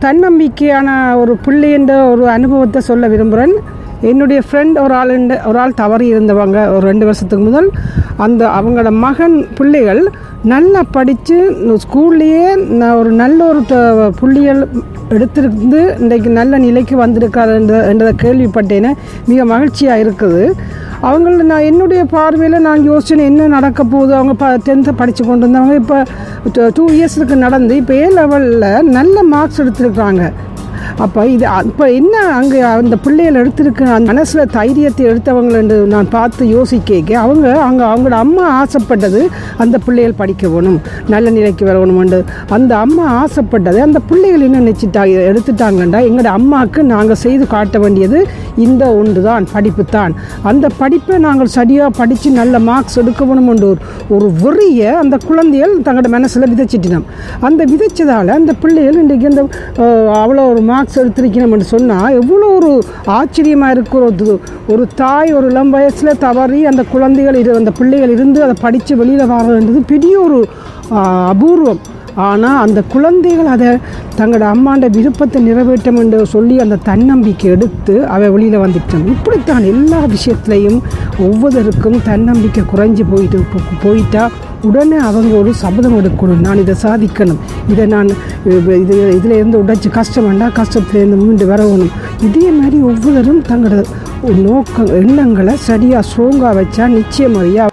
[0.00, 3.54] தன்னம்பிக்கையான ஒரு பிள்ளைன்ற ஒரு அனுபவத்தை சொல்ல விரும்புகிறேன்.
[4.00, 7.70] என்னுடைய ஃப்ரெண்ட் ஒரு ஆள் ஒரு ஆள் தவறி இருந்தவங்க ஒரு ரெண்டு வருஷத்துக்கு முதல்.
[8.16, 10.10] அந்த அவங்களோட மகன் பிள்ளைகள்
[10.42, 14.68] நல்லா படித்து ஸ்கூல்லையே நான் ஒரு நல்ல ஒரு த- புள்ளியல்
[15.10, 18.92] எடுத்திருந்து இன்றைக்கு நல்ல நிலைக்கு வந்திருக்காரு என்ற என்றதை கேள்விப்பட்டேன்னு
[19.26, 20.52] மிக மகிழ்ச்சியாக இருக்குது.
[21.02, 24.14] அவங்கள நான் என்னுடைய பார்வையில் நான் யோசிச்சேன் என்ன நடக்க போகுது?
[24.14, 25.98] அவங்க ப டென்த்தை படித்து கொண்டு வந்தவங்க இப்போ
[26.72, 30.24] டூ இயர்ஸுக்கு நடந்து இப்போ ஏ லெவலில் நல்ல மார்க்ஸ் எடுத்திருக்காங்க
[30.98, 36.90] அப்போ இது இப்போ என்ன அங்கே அந்த பிள்ளைகள் எடுத்திருக்க அந்த மனசில் தைரியத்தை எடுத்தவங்களு நான் பார்த்து யோசிக்க
[37.18, 39.20] அவங்க அங்கே அவங்களோட அம்மா ஆசைப்பட்டது
[39.56, 46.00] அந்த பிள்ளைகள் படிக்க வேணும் நல்ல நிலைக்கு வரணுமெண்டு அந்த அம்மா ஆசைப்பட்டது அந்த பிள்ளைகள் என்ன நினச்சிட்டா எடுத்துட்டாங்கண்டா
[46.06, 48.20] எங்களோட அம்மாவுக்கு நாங்கள் செய்து காட்ட வேண்டியது
[48.56, 50.14] இந்த ஒன்று தான் படிப்பு தான்.
[50.42, 53.76] அந்த படிப்பை நாங்கள் சரியாக படித்து நல்ல மார்க்ஸ் எடுக்கணும் என்று
[54.08, 57.04] ஒரு ஒரு அந்த குழந்தைகள் தங்களோட மனசில் விதைச்சிட்டினோம்
[57.40, 59.48] அந்த விதைச்சதால் அந்த பிள்ளைகள் இன்றைக்கு அந்த
[60.12, 66.66] அவ்வளோ ஒரு மார்க்ஸ் எடுத்திருக்கணும்னு சொன்னால் எவ்வளோ ஒரு ஆச்சரியமாக இருக்கிற ஒரு தாய் ஒரு இளம் வயசில் தவறி
[66.66, 70.48] அந்த குழந்தைகள் இரு அந்த பிள்ளைகள் இருந்து அதை படித்து வெளியில் வரன்றது பெரிய ஒரு
[70.90, 71.78] அபூர்வம்.
[72.14, 73.68] ஆனால் அந்த குழந்தைகள் அதை
[74.16, 80.80] தங்களோட அம்மாண்ட விருப்பத்தை நிறைவேற்றும் என்று சொல்லி அந்த தன்னம்பிக்கை எடுத்து அவை வெளியில் வந்துட்டாங்க இப்படித்தான் எல்லா விஷயத்துலையும்
[81.18, 84.30] ஒவ்வொருத்தருக்கும் தன்னம்பிக்கை குறைஞ்சி போயிட்டு போ- போயிட்டா
[84.62, 86.40] உடனே அவங்க ஒரு சபதம் எடுக்கணும்.
[86.40, 87.38] நான் இதை சாதிக்கணும்.
[87.68, 88.08] இதை நான்
[88.44, 91.90] இது இதில் இருந்து உடைச்சி கஷ்டம் வேண்டாம் கஷ்டத்துலேருந்து மீண்டு வரவணும்
[92.22, 93.84] இதே மாதிரி ஒவ்வொருவரும் தங்களோட
[94.22, 97.68] நோக்க எண்ணங்களை சரியாக ஸ்ட்ராங்காக வச்சா நிச்சயமாக